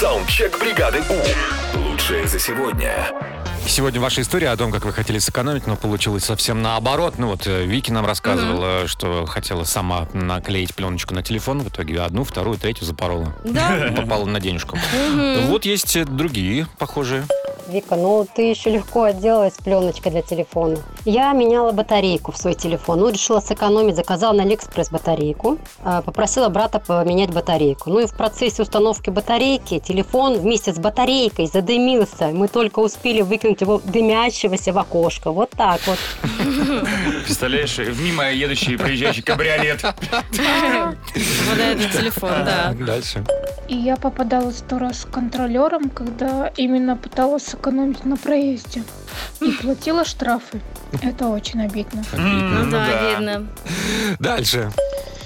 [0.00, 1.78] Саундчек бригады У.
[1.78, 3.10] Лучшее за сегодня.
[3.66, 7.16] Сегодня ваша история о том, как вы хотели сэкономить, но получилось совсем наоборот.
[7.18, 12.00] Ну вот э, Вики нам рассказывала, что хотела сама наклеить пленочку на телефон, в итоге
[12.00, 13.36] одну, вторую, третью запорола.
[13.44, 13.92] Да?
[13.94, 14.78] Попала на денежку.
[15.48, 17.26] Вот есть э, другие похожие.
[17.70, 20.76] Вика, ну ты еще легко отделалась пленочкой для телефона.
[21.04, 23.00] Я меняла батарейку в свой телефон.
[23.00, 25.58] Ну, решила сэкономить, заказала на Алиэкспресс батарейку.
[25.84, 27.90] а, Попросила брата поменять батарейку.
[27.90, 32.28] Ну и в процессе установки батарейки телефон вместе с батарейкой задымился.
[32.28, 35.30] Мы только успели выкинуть его дымящегося в окошко.
[35.30, 35.98] Вот так вот.
[37.24, 39.82] Представляешь, мимо едущий, проезжающий кабриолет.
[39.82, 42.74] Вот этот телефон, да.
[42.78, 43.24] Дальше.
[43.70, 48.82] И я попадалась сто раз контролером, когда именно пыталась сэкономить на проезде.
[49.40, 50.60] И платила штрафы.
[51.00, 52.02] Это очень обидно.
[52.12, 53.46] Ну да, видно.
[54.18, 54.72] Дальше.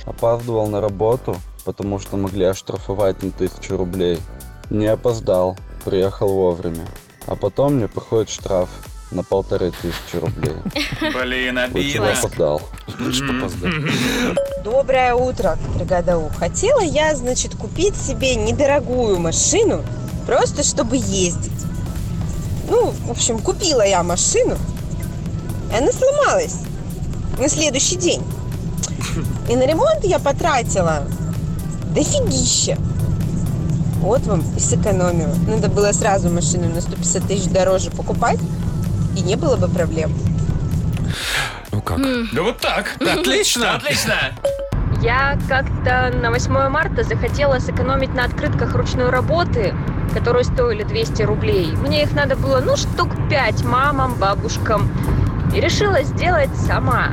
[0.04, 4.20] Опаздывал на работу, потому что могли оштрафовать на тысячу рублей.
[4.68, 6.84] Не опоздал, приехал вовремя.
[7.26, 8.69] А потом мне приходит штраф
[9.14, 10.56] на полторы тысячи рублей.
[11.00, 12.12] Блин, обидно.
[12.12, 12.62] опоздал.
[12.98, 13.24] Лучше.
[14.64, 16.28] Доброе утро, бригада У.
[16.30, 19.82] Хотела я, значит, купить себе недорогую машину,
[20.26, 21.52] просто чтобы ездить.
[22.68, 24.56] Ну, в общем, купила я машину,
[25.72, 26.56] и она сломалась
[27.38, 28.22] на следующий день.
[29.48, 31.06] И на ремонт я потратила
[31.94, 32.76] дофигища.
[34.00, 35.34] Вот вам и сэкономила.
[35.46, 38.38] Надо было сразу машину на 150 тысяч дороже покупать,
[39.16, 40.12] и не было бы проблем.
[41.72, 41.98] Ну как?
[42.32, 42.96] Да вот так.
[43.00, 43.74] Отлично.
[43.74, 44.14] Отлично.
[45.02, 49.74] Я как-то на 8 марта захотела сэкономить на открытках ручной работы,
[50.14, 51.72] которые стоили 200 рублей.
[51.76, 54.88] Мне их надо было, ну, штук 5 мамам, бабушкам.
[55.54, 57.12] И решила сделать сама.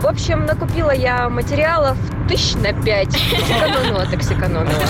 [0.00, 3.12] В общем, накупила я материалов тысяч на 5.
[3.12, 4.82] Сэкономила так сэкономила.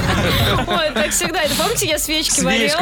[0.69, 1.43] Ой, так всегда.
[1.43, 2.79] Это помните, я свечки варила?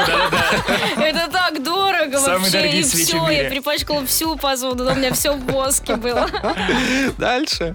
[0.98, 1.88] Это так дорого
[2.28, 2.58] Самые вообще.
[2.58, 3.42] дорогие И свечи в все, мире.
[3.44, 6.28] я перепачкала всю посуду, у меня все в воске было.
[7.19, 7.75] Дальше.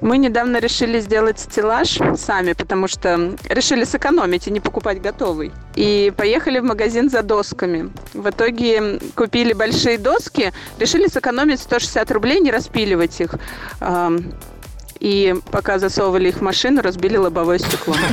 [0.00, 5.50] Мы недавно решили сделать стеллаж сами, потому что решили сэкономить и не покупать готовый.
[5.76, 7.90] И поехали в магазин за досками.
[8.12, 13.36] В итоге купили большие доски, решили сэкономить 160 рублей, не распиливать их.
[15.00, 17.94] И пока засовывали их в машину, разбили лобовое стекло.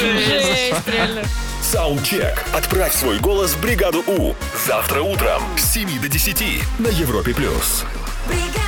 [0.00, 1.22] Жесть, реально.
[1.74, 2.40] Саундчек.
[2.52, 4.34] Отправь свой голос в бригаду У.
[4.64, 7.34] Завтра утром с 7 до 10 на Европе+.
[7.34, 7.84] плюс.
[8.28, 8.63] бригада.